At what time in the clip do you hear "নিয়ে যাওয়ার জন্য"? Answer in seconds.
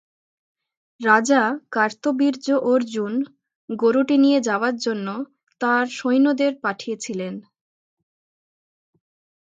4.17-5.07